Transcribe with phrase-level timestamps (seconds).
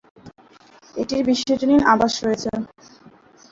[0.95, 2.49] এটির বিশ্বজনীন আবাস রয়েছে।